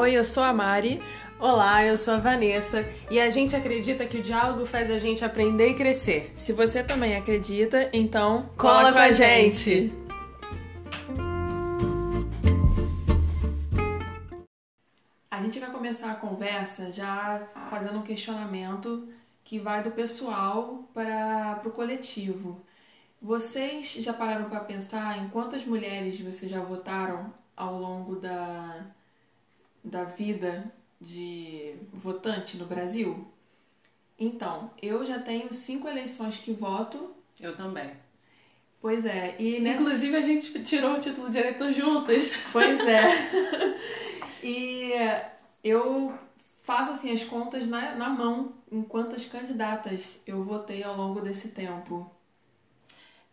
[0.00, 0.98] Oi, eu sou a Mari.
[1.38, 5.22] Olá, eu sou a Vanessa e a gente acredita que o diálogo faz a gente
[5.22, 6.32] aprender e crescer.
[6.34, 9.58] Se você também acredita, então cola, cola com a gente.
[9.58, 9.92] gente.
[15.30, 19.06] A gente vai começar a conversa já fazendo um questionamento
[19.44, 22.58] que vai do pessoal para o coletivo.
[23.20, 28.86] Vocês já pararam para pensar em quantas mulheres vocês já votaram ao longo da,
[29.82, 33.26] da vida de votante no Brasil?
[34.18, 37.14] Então, eu já tenho cinco eleições que voto.
[37.40, 37.90] Eu também.
[38.80, 39.82] Pois é, e nessa...
[39.82, 42.32] Inclusive a gente tirou o título de eleitor juntas.
[42.52, 43.76] Pois é.
[44.42, 44.92] e
[45.62, 46.18] eu
[46.62, 51.48] faço assim as contas na, na mão em quantas candidatas eu votei ao longo desse
[51.48, 52.10] tempo.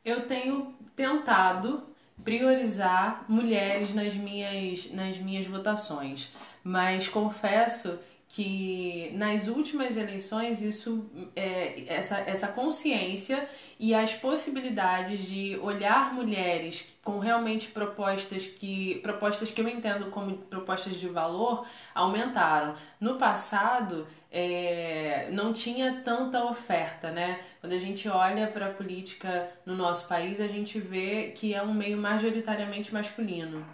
[0.03, 1.83] Eu tenho tentado
[2.23, 11.85] priorizar mulheres nas minhas, nas minhas votações, mas confesso que nas últimas eleições isso é,
[11.87, 13.47] essa, essa consciência
[13.79, 20.37] e as possibilidades de olhar mulheres com realmente propostas que propostas que eu entendo como
[20.37, 21.65] propostas de valor
[21.95, 22.75] aumentaram.
[22.99, 24.05] No passado
[24.39, 27.39] é, não tinha tanta oferta, né?
[27.59, 31.63] Quando a gente olha para a política no nosso país, a gente vê que é
[31.63, 33.65] um meio majoritariamente masculino.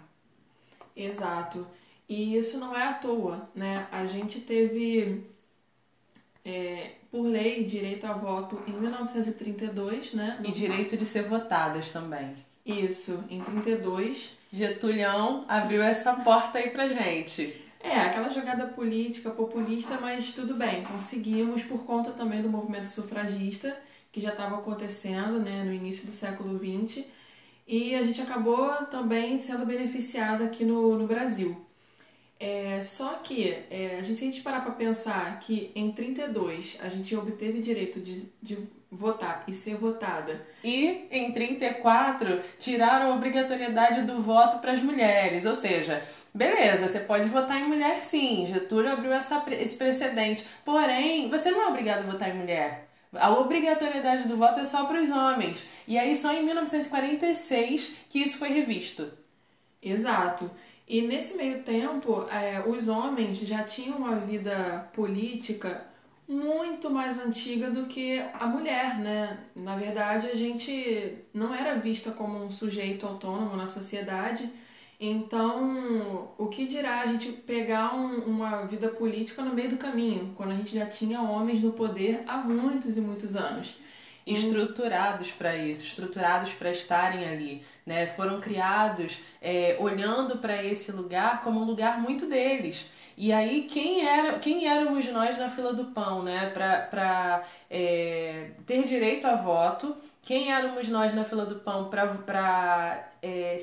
[0.96, 1.66] Exato.
[2.08, 3.86] E isso não é à toa, né?
[3.92, 5.26] A gente teve,
[6.42, 10.38] é, por lei, direito a voto em 1932, né?
[10.40, 10.48] No...
[10.48, 12.34] E direito de ser votadas também.
[12.64, 14.30] Isso, em 32.
[14.50, 17.63] Getulhão abriu essa porta aí pra gente.
[17.84, 23.76] É, aquela jogada política, populista, mas tudo bem, conseguimos por conta também do movimento sufragista,
[24.10, 27.04] que já estava acontecendo né, no início do século XX,
[27.68, 31.63] e a gente acabou também sendo beneficiada aqui no, no Brasil.
[32.38, 36.76] É, só que, é, a gente, se a gente parar para pensar que em 32
[36.80, 38.58] a gente obteve direito de, de
[38.90, 40.46] votar e ser votada.
[40.62, 47.00] E em 34 tiraram a obrigatoriedade do voto para as mulheres, ou seja, beleza, você
[47.00, 52.00] pode votar em mulher sim, Getúlio abriu essa, esse precedente, porém, você não é obrigado
[52.00, 52.88] a votar em mulher.
[53.12, 55.64] A obrigatoriedade do voto é só para os homens.
[55.86, 59.08] E aí só em 1946 que isso foi revisto.
[59.80, 60.50] Exato.
[60.86, 65.86] E nesse meio tempo, é, os homens já tinham uma vida política
[66.28, 69.38] muito mais antiga do que a mulher, né?
[69.54, 74.48] Na verdade, a gente não era vista como um sujeito autônomo na sociedade.
[75.00, 80.32] Então, o que dirá a gente pegar um, uma vida política no meio do caminho,
[80.36, 83.74] quando a gente já tinha homens no poder há muitos e muitos anos?
[84.26, 88.06] Estruturados para isso, estruturados para estarem ali, né?
[88.08, 92.90] Foram criados é, olhando para esse lugar como um lugar muito deles.
[93.16, 96.50] E aí quem era, quem éramos nós na fila do pão, né?
[96.50, 103.56] Para é, ter direito a voto, quem éramos nós na fila do pão para é,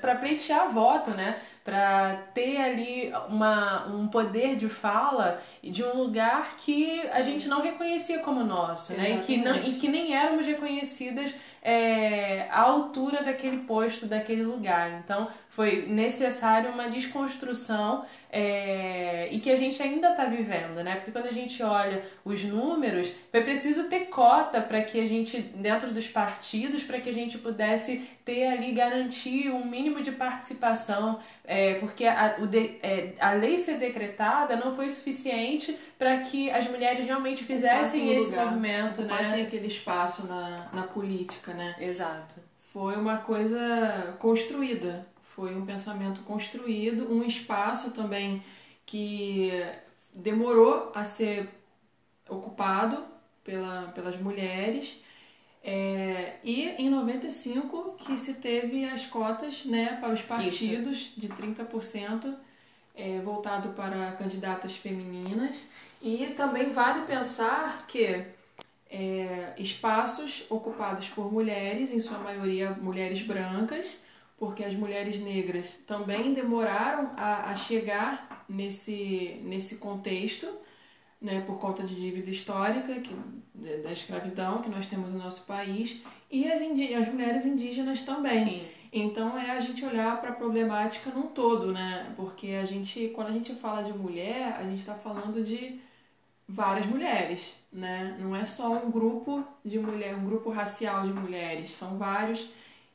[0.00, 1.38] para pleitear voto, né?
[1.68, 7.60] Para ter ali uma, um poder de fala de um lugar que a gente não
[7.60, 9.10] reconhecia como nosso, né?
[9.10, 15.02] E que, não, e que nem éramos reconhecidas é, à altura daquele posto, daquele lugar.
[15.04, 20.94] Então foi necessário uma desconstrução é, e que a gente ainda está vivendo, né?
[20.94, 25.40] Porque quando a gente olha os números, foi preciso ter cota para que a gente,
[25.40, 31.18] dentro dos partidos, para que a gente pudesse ter ali, garantir um mínimo de participação,
[31.44, 36.48] é, porque a, o de, é, a lei ser decretada não foi suficiente para que
[36.52, 39.42] as mulheres realmente fizessem esse lugar, movimento, né?
[39.42, 41.74] aquele espaço na, na política, né?
[41.80, 42.36] Exato.
[42.72, 45.04] Foi uma coisa construída
[45.38, 48.42] foi um pensamento construído, um espaço também
[48.84, 49.52] que
[50.12, 51.48] demorou a ser
[52.28, 53.04] ocupado
[53.44, 55.00] pela, pelas mulheres.
[55.62, 61.20] É, e em 95 que se teve as cotas né, para os partidos Isso.
[61.20, 62.34] de 30%
[62.96, 65.70] é, voltado para candidatas femininas.
[66.02, 68.24] E também vale pensar que
[68.90, 74.07] é, espaços ocupados por mulheres, em sua maioria mulheres brancas,
[74.38, 80.46] porque as mulheres negras também demoraram a, a chegar nesse, nesse contexto,
[81.20, 83.14] né, por conta de dívida histórica que,
[83.82, 86.00] da escravidão que nós temos no nosso país,
[86.30, 88.44] e as, as mulheres indígenas também.
[88.44, 88.62] Sim.
[88.92, 92.14] Então é a gente olhar para a problemática num todo, né?
[92.16, 95.78] Porque a gente, quando a gente fala de mulher, a gente está falando de
[96.48, 98.16] várias mulheres, né?
[98.18, 102.48] Não é só um grupo de mulher, um grupo racial de mulheres, são vários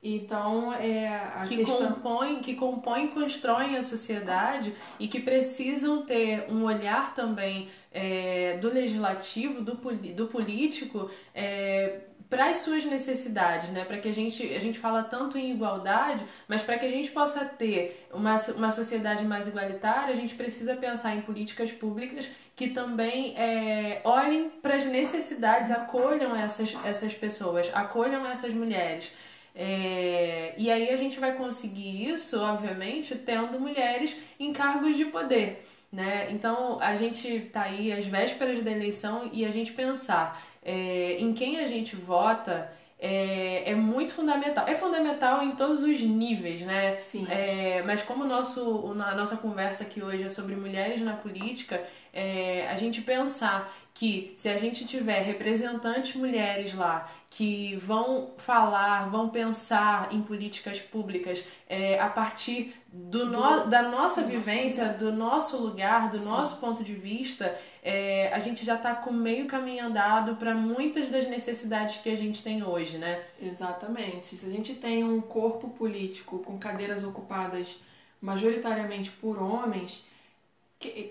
[0.04, 1.94] Então, é a que questão...
[1.94, 8.68] compõem, que compõem, constroem a sociedade e que precisam ter um olhar também é, do
[8.68, 9.76] legislativo, do,
[10.14, 13.86] do político, é, para as suas necessidades, né?
[13.86, 17.12] Para que a gente a gente fala tanto em igualdade, mas para que a gente
[17.12, 22.70] possa ter uma, uma sociedade mais igualitária, a gente precisa pensar em políticas públicas que
[22.70, 29.12] também é, olhem para as necessidades, acolham essas, essas pessoas, acolham essas mulheres.
[29.56, 35.68] É, e aí a gente vai conseguir isso, obviamente, tendo mulheres em cargos de poder.
[35.92, 36.28] Né?
[36.32, 41.34] Então a gente tá aí às vésperas da eleição e a gente pensar é, em
[41.34, 42.72] quem a gente vota
[43.06, 44.66] é, é muito fundamental.
[44.66, 46.96] É fundamental em todos os níveis, né?
[46.96, 47.28] Sim.
[47.30, 51.84] É, mas como o nosso, a nossa conversa aqui hoje é sobre mulheres na política,
[52.14, 59.10] é, a gente pensar que se a gente tiver representantes mulheres lá que vão falar,
[59.10, 65.00] vão pensar em políticas públicas é, a partir do, no, da nossa do vivência, nosso
[65.00, 66.26] do nosso lugar, do Sim.
[66.26, 67.54] nosso ponto de vista,
[67.86, 72.16] é, a gente já está com meio caminho andado para muitas das necessidades que a
[72.16, 73.22] gente tem hoje, né?
[73.42, 74.38] Exatamente.
[74.38, 77.78] Se a gente tem um corpo político com cadeiras ocupadas
[78.22, 80.06] majoritariamente por homens,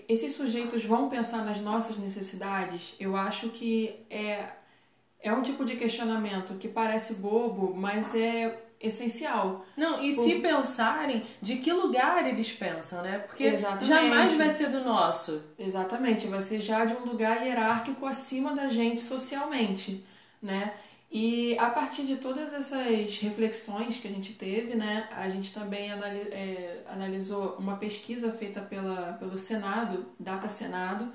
[0.09, 2.95] esses sujeitos vão pensar nas nossas necessidades?
[2.99, 4.49] Eu acho que é,
[5.21, 9.65] é um tipo de questionamento que parece bobo, mas é essencial.
[9.75, 10.23] Não, e Por...
[10.23, 13.19] se pensarem, de que lugar eles pensam, né?
[13.19, 13.87] Porque Exatamente.
[13.87, 15.41] jamais vai ser do nosso.
[15.57, 20.05] Exatamente, vai ser já de um lugar hierárquico acima da gente socialmente,
[20.41, 20.73] né?
[21.09, 25.91] E a partir de todas essas reflexões que a gente teve, né, a gente também
[25.91, 31.13] é, analisou uma pesquisa feita pela, pelo Senado, Data Senado,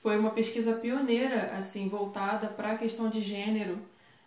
[0.00, 3.80] foi uma pesquisa pioneira, assim, voltada para a questão de gênero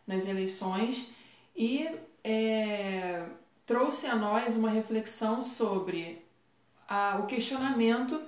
[0.06, 1.12] nas eleições
[1.56, 1.88] e
[2.28, 3.24] é,
[3.68, 6.26] trouxe a nós uma reflexão sobre
[6.90, 8.20] a, o questionamento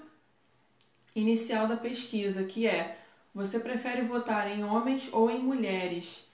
[1.15, 2.95] inicial da pesquisa, que é:
[3.33, 6.27] você prefere votar em homens ou em mulheres?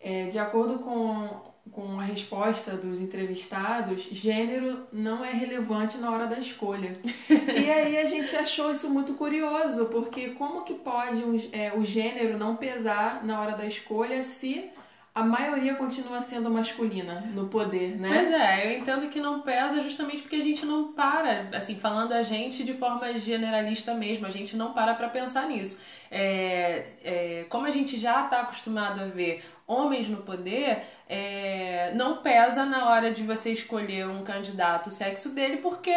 [0.00, 1.28] É, de acordo com,
[1.70, 6.98] com a resposta dos entrevistados, gênero não é relevante na hora da escolha.
[7.28, 11.84] e aí a gente achou isso muito curioso, porque como que pode um, é, o
[11.84, 14.72] gênero não pesar na hora da escolha se
[15.14, 18.08] a maioria continua sendo masculina no poder, né?
[18.14, 22.12] Pois é, eu entendo que não pesa justamente porque a gente não para, assim, falando
[22.12, 25.82] a gente de forma generalista mesmo, a gente não para para pensar nisso.
[26.10, 32.18] É, é, como a gente já está acostumado a ver homens no poder, é, não
[32.18, 35.94] pesa na hora de você escolher um candidato, o sexo dele, porque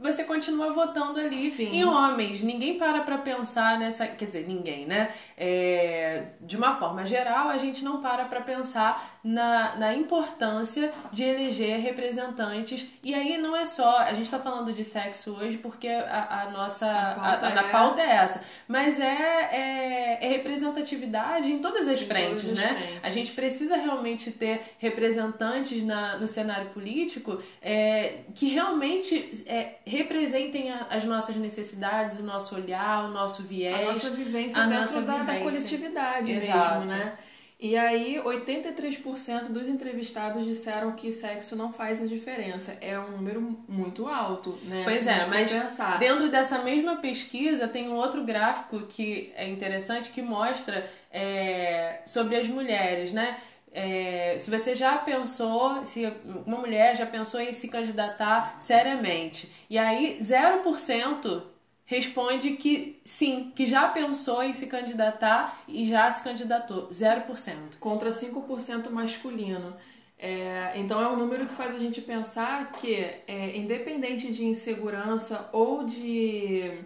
[0.00, 1.76] você continua votando ali Sim.
[1.76, 2.42] em homens.
[2.42, 4.06] Ninguém para pra pensar nessa.
[4.06, 5.10] Quer dizer, ninguém, né?
[5.36, 11.22] É, de uma forma geral, a gente não para pra pensar na, na importância de
[11.22, 12.90] eleger representantes.
[13.02, 13.98] E aí não é só.
[13.98, 16.86] A gente tá falando de sexo hoje porque a, a nossa.
[16.90, 17.70] A pauta, a, a, é...
[17.70, 18.44] pauta é essa.
[18.66, 19.04] Mas é,
[19.52, 22.78] é, é representatividade em todas as em frentes, todas as né?
[22.78, 23.00] Frentes.
[23.02, 29.44] A gente precisa realmente ter representantes na, no cenário político é, que realmente.
[29.90, 33.80] Representem a, as nossas necessidades, o nosso olhar, o nosso viés.
[33.80, 35.34] A nossa vivência dentro nossa da, vivência.
[35.34, 36.80] da, coletividade Exato.
[36.80, 37.18] mesmo, né?
[37.62, 42.74] E aí, 83% dos entrevistados disseram que sexo não faz a diferença.
[42.80, 44.82] É um número muito alto, né?
[44.82, 45.98] Pois é, mas pensar.
[45.98, 52.36] dentro dessa mesma pesquisa tem um outro gráfico que é interessante que mostra é, sobre
[52.36, 53.36] as mulheres, né?
[53.72, 56.04] É, se você já pensou, se
[56.46, 61.42] uma mulher já pensou em se candidatar seriamente, e aí 0%
[61.84, 66.88] responde que sim, que já pensou em se candidatar e já se candidatou.
[66.88, 67.78] 0%.
[67.80, 69.76] Contra 5% masculino.
[70.16, 72.94] É, então é um número que faz a gente pensar que,
[73.26, 76.78] é, independente de insegurança ou de.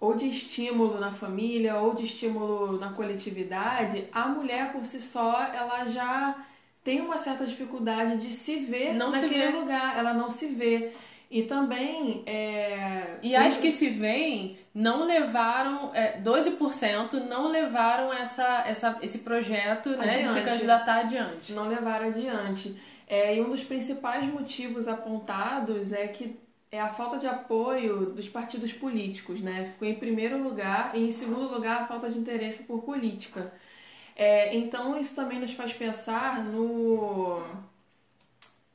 [0.00, 5.42] Ou de estímulo na família ou de estímulo na coletividade, a mulher por si só
[5.42, 6.36] ela já
[6.84, 10.92] tem uma certa dificuldade de se ver não naquele se lugar, ela não se vê.
[11.30, 12.22] E também.
[12.24, 13.18] É...
[13.22, 19.90] E as que se veem não levaram, é, 12% não levaram essa, essa, esse projeto
[19.90, 21.52] né, de se candidatar adiante.
[21.52, 22.74] Não levaram adiante.
[23.06, 26.38] É, e um dos principais motivos apontados é que
[26.70, 29.70] é a falta de apoio dos partidos políticos, né?
[29.72, 33.52] Ficou em primeiro lugar e em segundo lugar a falta de interesse por política.
[34.16, 37.42] É, então isso também nos faz pensar no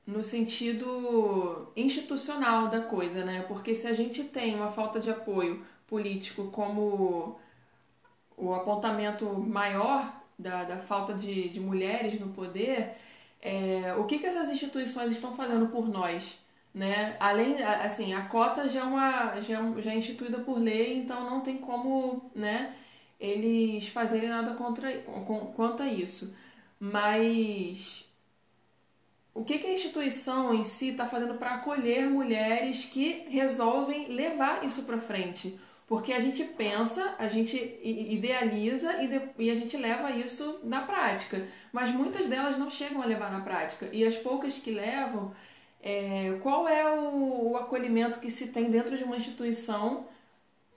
[0.05, 3.43] no sentido institucional da coisa, né?
[3.47, 7.39] Porque se a gente tem uma falta de apoio político como
[8.38, 12.95] o apontamento maior da, da falta de, de mulheres no poder,
[13.41, 16.38] é, o que, que essas instituições estão fazendo por nós?
[16.74, 17.15] Né?
[17.20, 21.30] Além, assim, a cota já é, uma, já, é já é instituída por lei, então
[21.30, 22.74] não tem como né,
[23.20, 24.92] eles fazerem nada contra,
[25.56, 26.36] quanto a isso.
[26.80, 28.06] Mas
[29.34, 34.63] o que, que a instituição em si está fazendo para acolher mulheres que resolvem levar
[34.63, 35.60] isso para frente?
[35.88, 40.82] Porque a gente pensa, a gente idealiza e, de, e a gente leva isso na
[40.82, 41.46] prática.
[41.72, 43.89] Mas muitas delas não chegam a levar na prática.
[43.92, 45.34] E as poucas que levam,
[45.84, 50.08] é, qual é o, o acolhimento que se tem dentro de uma instituição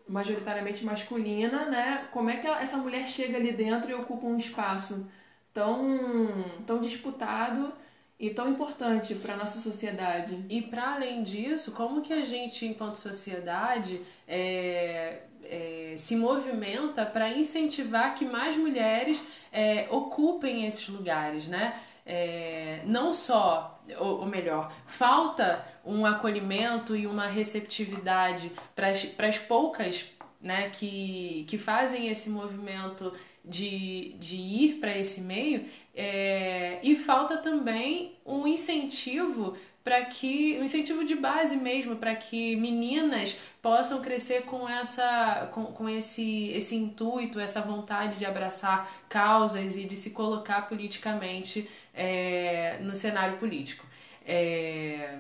[0.09, 2.09] majoritariamente masculina, né?
[2.13, 5.09] Como é que essa mulher chega ali dentro e ocupa um espaço
[5.53, 7.73] tão, tão disputado
[8.19, 10.45] e tão importante para a nossa sociedade.
[10.49, 17.29] E para além disso, como que a gente, enquanto sociedade, é, é, se movimenta para
[17.31, 21.81] incentivar que mais mulheres é, ocupem esses lugares, né?
[22.05, 30.07] É, não só, ou, ou, melhor, falta um acolhimento e uma receptividade para as poucas
[30.41, 33.13] né, que, que fazem esse movimento
[33.45, 35.65] de, de ir para esse meio,
[35.95, 42.57] é, e falta também um incentivo para que um incentivo de base mesmo para que
[42.57, 49.77] meninas possam crescer com essa com, com esse esse intuito essa vontade de abraçar causas
[49.77, 53.87] e de se colocar politicamente é, no cenário político
[54.25, 55.19] é,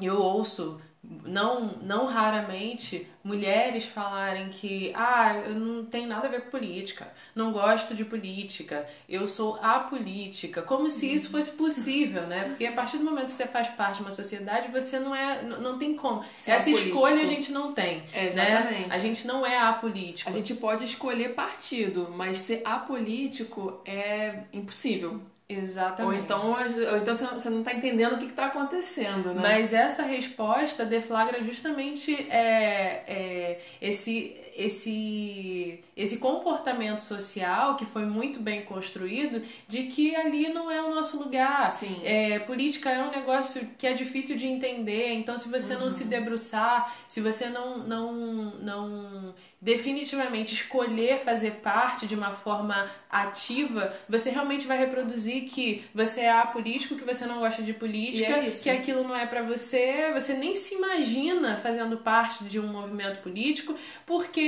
[0.00, 0.80] eu ouço
[1.24, 7.12] não, não raramente mulheres falarem que ah, eu não tenho nada a ver com política,
[7.34, 12.44] não gosto de política, eu sou apolítica, como se isso fosse possível, né?
[12.44, 15.42] Porque a partir do momento que você faz parte de uma sociedade, você não é,
[15.42, 16.24] não tem como.
[16.34, 16.96] Ser Essa apolítico.
[16.96, 18.88] escolha a gente não tem, é, exatamente.
[18.88, 18.94] Né?
[18.94, 20.30] A gente não é apolítico.
[20.30, 25.20] A gente pode escolher partido, mas ser apolítico é impossível.
[25.46, 26.16] Exatamente.
[26.16, 29.42] Ou então, ou então você não está entendendo o que está acontecendo, né?
[29.42, 38.40] Mas essa resposta deflagra justamente é, é, esse, esse, esse comportamento social que foi muito
[38.40, 41.70] bem construído de que ali não é o nosso lugar.
[41.70, 42.00] Sim.
[42.04, 45.80] É, política é um negócio que é difícil de entender, então se você uhum.
[45.80, 48.12] não se debruçar, se você não, não,
[48.60, 56.22] não definitivamente escolher fazer parte de uma forma ativa, você realmente vai reproduzir que você
[56.22, 60.10] é apolítico, que você não gosta de política, é que aquilo não é para você,
[60.12, 64.43] você nem se imagina fazendo parte de um movimento político, porque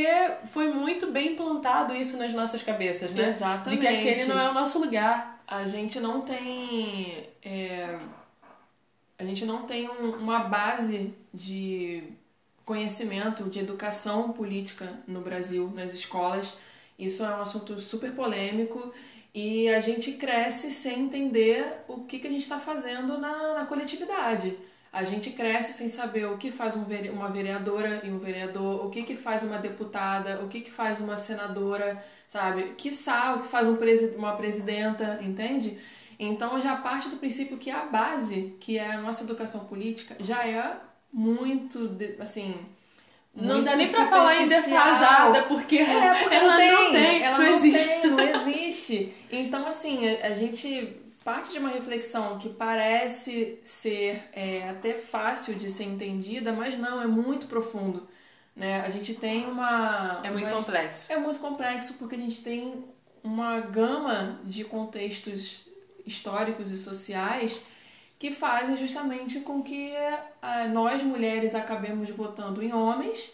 [0.52, 3.28] foi muito bem plantado isso nas nossas cabeças, né?
[3.28, 3.80] Exatamente.
[3.80, 5.42] De que aquele não é o nosso lugar.
[5.46, 7.28] A gente não tem.
[7.42, 7.98] É...
[9.18, 12.02] A gente não tem um, uma base de
[12.64, 16.54] conhecimento de educação política no Brasil, nas escolas.
[16.98, 18.92] Isso é um assunto super polêmico
[19.32, 23.66] e a gente cresce sem entender o que, que a gente está fazendo na, na,
[23.66, 24.56] coletividade.
[24.96, 28.88] A gente cresce sem saber o que faz um, uma vereadora e um vereador, o
[28.88, 32.72] que, que faz uma deputada, o que, que faz uma senadora, sabe?
[32.78, 35.78] Que o que faz um presi uma presidenta, entende?
[36.18, 40.46] Então já parte do princípio que a base, que é a nossa educação política, já
[40.46, 40.78] é
[41.12, 42.54] muito, assim,
[43.36, 47.22] não dá nem pra falar em defasada, porque, é, porque ela não tem, não tem,
[47.22, 47.88] ela não, não existe.
[47.88, 49.14] Tem, não existe.
[49.30, 55.56] Então, assim, a, a, gente parte de uma reflexão que parece ser é, até fácil
[55.56, 58.06] de ser entendida, mas não, é muito profundo.
[58.54, 58.80] Né?
[58.82, 60.20] A gente tem uma.
[60.22, 61.12] É muito uma, complexo.
[61.12, 62.84] É muito complexo porque a gente tem
[63.24, 65.62] uma gama de contextos
[66.06, 67.60] históricos e sociais
[68.20, 73.32] que fazem justamente com que uh, nós mulheres acabemos votando em homens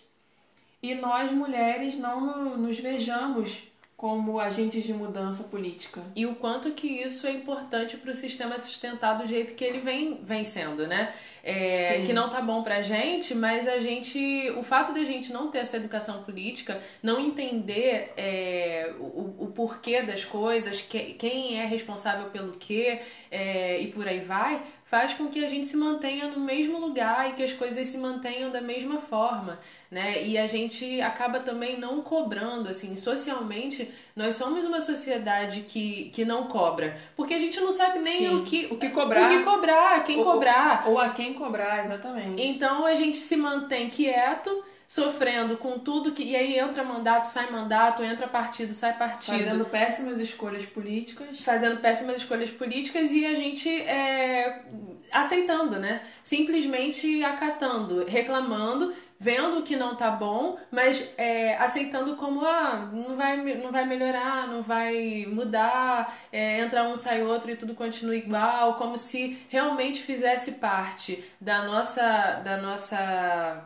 [0.82, 3.64] e nós mulheres não no, nos vejamos
[4.02, 6.02] como agentes de mudança política.
[6.16, 9.78] E o quanto que isso é importante para o sistema sustentar do jeito que ele
[9.78, 11.14] vem, vem sendo, né?
[11.44, 14.52] É, que não tá bom pra gente, mas a gente.
[14.56, 19.52] O fato de a gente não ter essa educação política, não entender é, o, o
[19.54, 25.14] porquê das coisas, que, quem é responsável pelo quê é, e por aí vai, faz
[25.14, 28.50] com que a gente se mantenha no mesmo lugar e que as coisas se mantenham
[28.50, 29.61] da mesma forma,
[29.92, 30.25] né?
[30.25, 36.25] E a gente acaba também não cobrando, assim, socialmente, nós somos uma sociedade que, que
[36.25, 39.28] não cobra, porque a gente não sabe nem Sim, o que o que cobrar, o
[39.28, 42.42] que cobrar, quem cobrar, ou a quem cobrar, exatamente.
[42.42, 46.22] Então a gente se mantém quieto sofrendo com tudo que.
[46.22, 49.38] E aí entra mandato, sai mandato, entra partido, sai partido.
[49.38, 51.40] Fazendo péssimas escolhas políticas.
[51.40, 54.62] Fazendo péssimas escolhas políticas e a gente é,
[55.11, 56.02] aceitando, né?
[56.22, 58.92] Simplesmente acatando, reclamando,
[59.23, 63.87] vendo o que não tá bom, mas é, aceitando como ah, não vai, não vai
[63.87, 69.47] melhorar, não vai mudar, é, entra um, sai outro e tudo continua igual, como se
[69.49, 72.41] realmente fizesse parte da nossa.
[72.43, 73.64] Da nossa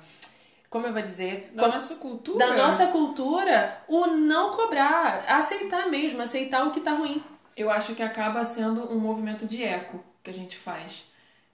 [0.68, 1.50] como eu vou dizer?
[1.54, 2.38] Da como, nossa cultura.
[2.38, 7.24] Da nossa cultura, o não cobrar, aceitar mesmo, aceitar o que tá ruim.
[7.56, 11.06] Eu acho que acaba sendo um movimento de eco que a gente faz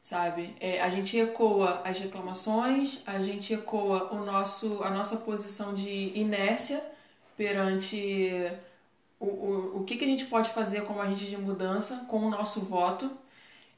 [0.02, 0.54] sabe?
[0.58, 6.12] É, a gente ecoa as reclamações, a gente ecoa o nosso, a nossa posição de
[6.18, 6.82] inércia
[7.36, 8.50] perante
[9.20, 12.30] o, o, o que, que a gente pode fazer como agente de mudança com o
[12.30, 13.10] nosso voto.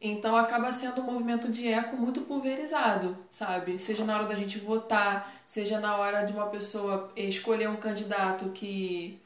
[0.01, 3.79] Então acaba sendo um movimento de eco muito pulverizado, sabe?
[3.79, 8.51] Seja na hora da gente votar, seja na hora de uma pessoa escolher um candidato
[8.51, 9.19] que,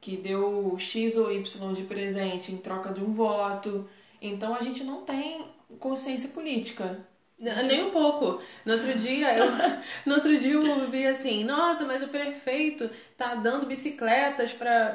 [0.00, 3.86] que deu X ou Y de presente em troca de um voto.
[4.20, 7.04] Então a gente não tem consciência política.
[7.38, 8.40] Nem um pouco.
[8.64, 9.46] No outro dia, eu,
[10.06, 14.90] no outro dia eu ouvi assim, nossa, mas o prefeito tá dando bicicletas para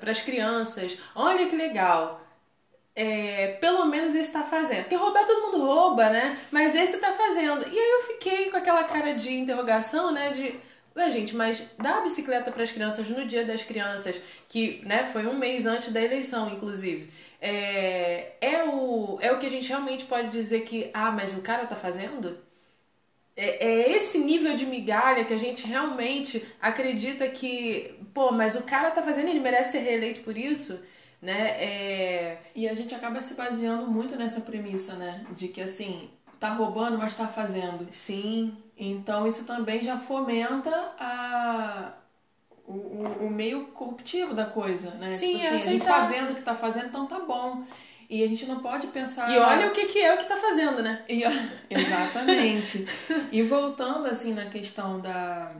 [0.00, 0.98] pra, as crianças.
[1.14, 2.20] Olha que legal.
[2.94, 4.82] É, pelo menos esse está fazendo.
[4.84, 6.36] Porque roubar todo mundo rouba, né?
[6.50, 7.66] Mas esse está fazendo.
[7.68, 10.30] E aí eu fiquei com aquela cara de interrogação, né?
[10.30, 10.58] De,
[10.96, 15.04] ué, gente, mas dar a bicicleta para as crianças no dia das crianças, que né,
[15.04, 17.10] foi um mês antes da eleição, inclusive
[17.40, 21.42] é, é, o, é o que a gente realmente pode dizer que, ah, mas o
[21.42, 22.38] cara tá fazendo?
[23.36, 28.64] É, é esse nível de migalha que a gente realmente acredita que, pô, mas o
[28.64, 30.84] cara tá fazendo, ele merece ser reeleito por isso?
[31.20, 31.50] Né?
[31.62, 32.38] É...
[32.54, 35.24] E a gente acaba se baseando muito nessa premissa, né?
[35.32, 37.86] De que assim, tá roubando, mas tá fazendo.
[37.92, 38.56] Sim.
[38.76, 41.92] Então isso também já fomenta a
[42.66, 45.12] o, o, meio corruptivo da coisa, né?
[45.12, 47.64] Sim, tipo assim, a gente tá vendo o que tá fazendo, então tá bom.
[48.10, 49.30] E a gente não pode pensar.
[49.30, 51.04] E olha o que, que é o que tá fazendo, né?
[51.08, 51.22] E,
[51.70, 52.86] exatamente.
[53.32, 55.52] e voltando assim na questão da,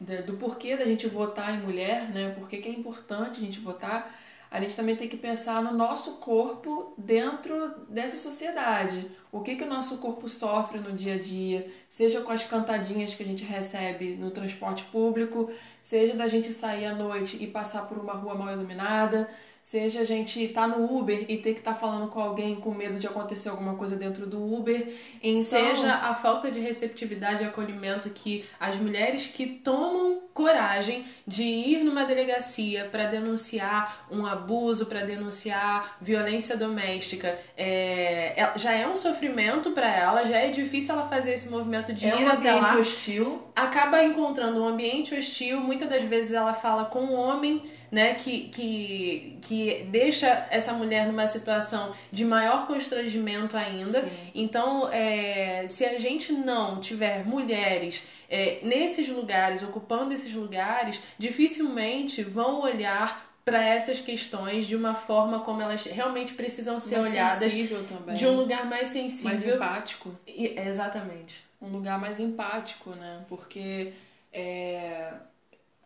[0.00, 2.34] da, do porquê da gente votar em mulher, né?
[2.38, 4.12] Por que é importante a gente votar
[4.52, 9.10] a gente também tem que pensar no nosso corpo dentro dessa sociedade.
[9.32, 13.14] O que, que o nosso corpo sofre no dia a dia, seja com as cantadinhas
[13.14, 15.50] que a gente recebe no transporte público,
[15.80, 19.26] seja da gente sair à noite e passar por uma rua mal iluminada,
[19.62, 22.56] seja a gente estar tá no Uber e ter que estar tá falando com alguém
[22.56, 24.92] com medo de acontecer alguma coisa dentro do Uber.
[25.22, 25.42] Então...
[25.42, 31.84] Seja a falta de receptividade e acolhimento que as mulheres que tomam coragem de ir
[31.84, 38.96] numa delegacia para denunciar um abuso, para denunciar violência doméstica, é, é, já é um
[38.96, 42.52] sofrimento para ela, já é difícil ela fazer esse movimento de é ir um até
[42.52, 42.76] lá.
[42.76, 43.42] hostil.
[43.54, 48.48] Acaba encontrando um ambiente hostil, muitas das vezes ela fala com um homem né, que,
[48.48, 54.00] que, que deixa essa mulher numa situação de maior constrangimento ainda.
[54.00, 54.10] Sim.
[54.34, 62.22] Então, é, se a gente não tiver mulheres é, nesses lugares, ocupando esses lugares, dificilmente
[62.22, 67.52] vão olhar para essas questões de uma forma como elas realmente precisam ser mais olhadas
[67.88, 68.14] também.
[68.14, 70.16] de um lugar mais sensível, mais empático.
[70.26, 71.44] E, exatamente.
[71.60, 73.22] Um lugar mais empático, né?
[73.28, 73.92] Porque
[74.32, 75.12] é,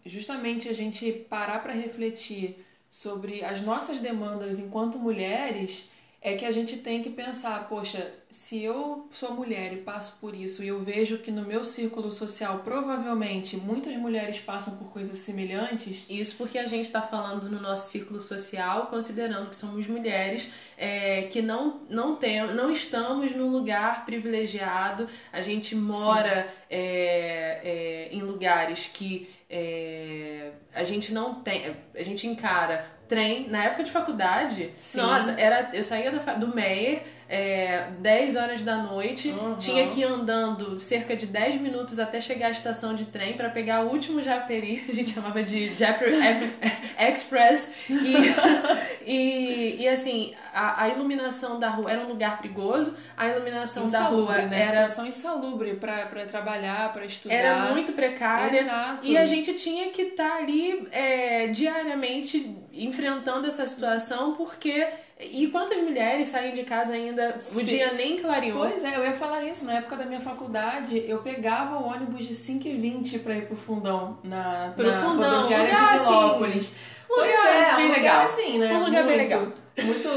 [0.06, 5.88] justamente a gente parar para refletir sobre as nossas demandas enquanto mulheres
[6.26, 10.34] é que a gente tem que pensar, poxa, se eu sou mulher e passo por
[10.34, 15.18] isso e eu vejo que no meu círculo social provavelmente muitas mulheres passam por coisas
[15.18, 16.04] semelhantes.
[16.10, 21.22] Isso porque a gente está falando no nosso círculo social, considerando que somos mulheres é,
[21.30, 28.22] que não, não, tem, não estamos num lugar privilegiado, a gente mora é, é, em
[28.22, 34.72] lugares que é, a gente não tem, a gente encara trem na época de faculdade.
[34.76, 34.98] Sim.
[34.98, 39.56] Nossa, era eu saía do Meyer é, 10 horas da noite, uhum.
[39.56, 43.48] tinha que ir andando cerca de 10 minutos até chegar à estação de trem para
[43.50, 46.16] pegar o último Japeri, a gente chamava de Japeri
[46.98, 47.88] Express.
[47.90, 53.84] E, e, e assim, a, a, iluminação da rua era um lugar perigoso, a iluminação
[53.84, 54.56] insalubre, da rua né?
[54.58, 54.66] era.
[54.66, 57.34] situação insalubre para trabalhar, para estudar.
[57.34, 58.58] Era muito precária.
[58.58, 59.06] Exato.
[59.06, 64.88] E a gente tinha que estar tá ali é, diariamente enfrentando essa situação porque
[65.18, 68.68] e quantas mulheres saem de casa ainda o dia nem clareou?
[68.68, 69.64] Pois é, eu ia falar isso.
[69.64, 74.18] Na época da minha faculdade, eu pegava o ônibus de 5h20 pra ir pro fundão.
[74.22, 76.66] Na, pro na fundão, rodoviária lugar de Pilópolis.
[76.66, 78.22] Assim, pois lugar é, bem um legal.
[78.22, 78.72] assim, né?
[78.72, 79.40] Um lugar muito, bem legal.
[79.82, 80.08] Muito,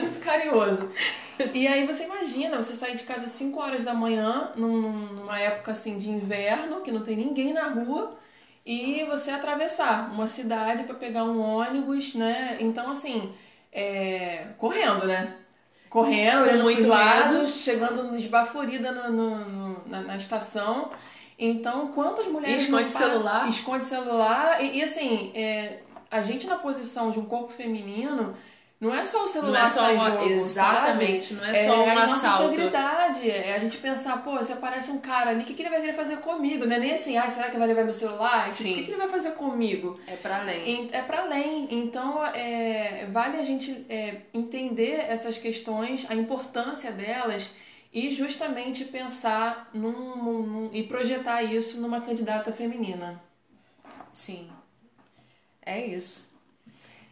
[0.00, 0.88] muito carinhoso.
[1.52, 5.38] E aí você imagina, você sair de casa às 5 horas da manhã, num, numa
[5.38, 8.16] época assim de inverno, que não tem ninguém na rua,
[8.64, 12.56] e você atravessar uma cidade para pegar um ônibus, né?
[12.60, 13.32] Então, assim,
[13.72, 15.34] é, correndo, né?
[15.90, 20.90] Correndo, olhando muito lados, chegando esbaforida no, no, no, na, na estação.
[21.38, 22.62] Então, quantas mulheres.
[22.62, 23.48] E esconde passam- celular.
[23.48, 24.64] Esconde celular.
[24.64, 25.80] E, e, assim, é,
[26.18, 28.36] a gente na posição de um corpo feminino,
[28.80, 31.40] não é só o celular Não é só que tá uma- jogo, exatamente, sabe?
[31.40, 32.60] não é só um a nossa assalto.
[33.24, 35.80] É a gente pensar, pô, se aparece um cara ali, o que, que ele vai
[35.80, 36.66] querer fazer comigo?
[36.66, 38.44] Não é nem assim, ah, será que vai levar meu celular?
[38.50, 38.72] Tipo, Sim.
[38.72, 39.98] O que, que ele vai fazer comigo?
[40.06, 40.88] É pra além.
[40.92, 41.66] É para além.
[41.70, 47.50] Então, é, vale a gente é, entender essas questões, a importância delas
[47.92, 53.22] e justamente pensar num, num- e projetar isso numa candidata feminina.
[54.12, 54.48] Sim.
[55.64, 56.34] É isso.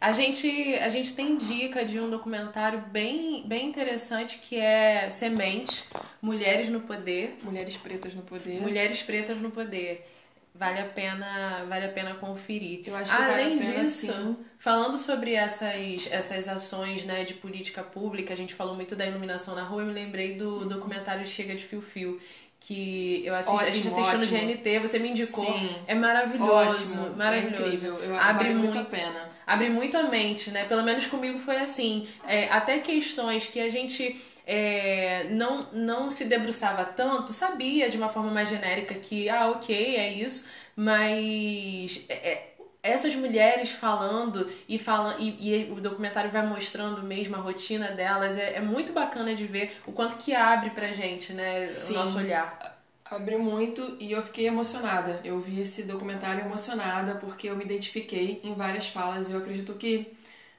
[0.03, 5.85] A gente, a gente tem dica de um documentário bem, bem interessante que é Semente,
[6.21, 7.37] Mulheres no Poder.
[7.41, 8.59] Mulheres pretas no poder.
[8.59, 10.05] Mulheres pretas no poder.
[10.53, 12.83] Vale a pena, vale a pena conferir.
[12.85, 17.35] Eu acho que vale Além a pena, disso, falando sobre essas, essas ações né, de
[17.35, 21.25] política pública, a gente falou muito da iluminação na rua, eu me lembrei do documentário
[21.25, 22.21] Chega de Fio Fio,
[22.65, 24.53] que eu assisti, a gente Ótimo, assistiu no ótimo.
[24.53, 25.45] GNT, você me indicou.
[25.45, 25.75] Sim.
[25.85, 27.61] É maravilhoso, Ótimo, maravilhoso.
[27.61, 27.95] É incrível.
[27.99, 29.31] Eu, Abre vale muito muito a pena.
[29.45, 30.63] abre muito a mente, né?
[30.63, 32.07] Pelo menos comigo foi assim.
[32.25, 38.07] É, até questões que a gente é, não, não se debruçava tanto, sabia de uma
[38.07, 42.52] forma mais genérica que, ah, ok, é isso, mas é, é,
[42.83, 48.37] essas mulheres falando e, falando e, e o documentário vai mostrando mesmo a rotina delas,
[48.37, 51.65] é, é muito bacana de ver o quanto que abre pra gente, né?
[51.65, 51.93] Sim.
[51.93, 52.83] O nosso olhar.
[53.05, 55.21] Abriu muito e eu fiquei emocionada.
[55.23, 59.73] Eu vi esse documentário emocionada porque eu me identifiquei em várias falas e eu acredito
[59.75, 60.13] que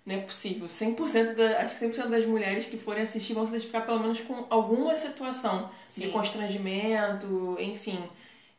[0.06, 0.66] não é possível.
[0.66, 4.20] 100% da, acho que 100% das mulheres que forem assistir vão se identificar pelo menos
[4.22, 6.10] com alguma situação de Sim.
[6.10, 8.02] constrangimento, enfim,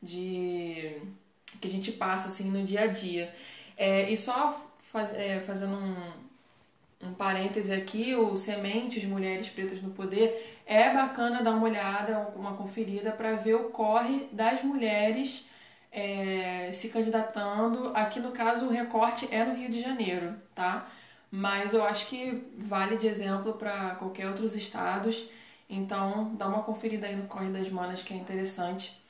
[0.02, 1.02] de
[1.60, 3.34] que a gente passa assim no dia a dia.
[3.78, 9.92] É, e só faz, é, fazendo um, um parêntese aqui, o Sementes Mulheres Pretas no
[9.92, 15.46] Poder, é bacana dar uma olhada, uma conferida para ver o corre das mulheres
[15.92, 17.92] é, se candidatando.
[17.96, 20.88] Aqui no caso o recorte é no Rio de Janeiro, tá?
[21.32, 25.28] Mas eu acho que vale de exemplo para qualquer outros estados.
[25.70, 29.02] Então dá uma conferida aí no Corre das Manas que é interessante.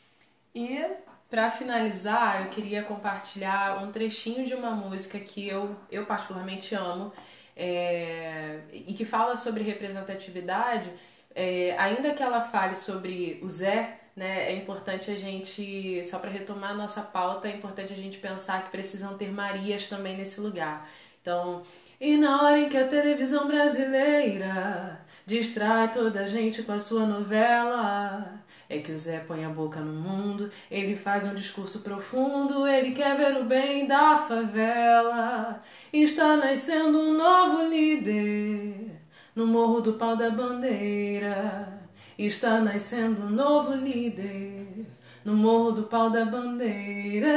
[0.54, 0.80] E
[1.30, 7.12] Pra finalizar, eu queria compartilhar um trechinho de uma música que eu, eu particularmente amo
[7.56, 10.92] é, e que fala sobre representatividade.
[11.34, 16.30] É, ainda que ela fale sobre o Zé, né, é importante a gente, só para
[16.30, 20.40] retomar a nossa pauta, é importante a gente pensar que precisam ter Marias também nesse
[20.40, 20.90] lugar.
[21.22, 21.64] Então,
[22.00, 27.06] e na hora em que a televisão brasileira distrai toda a gente com a sua
[27.06, 28.35] novela,
[28.70, 32.92] é que o Zé põe a boca no mundo, ele faz um discurso profundo, ele
[32.92, 35.62] quer ver o bem da favela.
[35.94, 39.02] Está nascendo um novo líder
[39.36, 41.80] no Morro do Pau da Bandeira.
[42.18, 44.86] Está nascendo um novo líder
[45.24, 47.28] no Morro do Pau da Bandeira.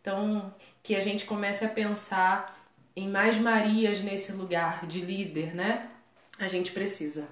[0.00, 2.54] Então, que a gente comece a pensar
[2.94, 5.88] em mais Marias nesse lugar de líder, né?
[6.38, 7.26] A gente precisa.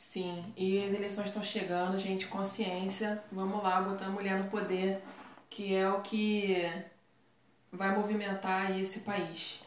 [0.00, 3.22] Sim, e as eleições estão chegando, gente, consciência.
[3.30, 5.02] Vamos lá, botar a mulher no poder,
[5.50, 6.56] que é o que
[7.70, 9.60] vai movimentar esse país.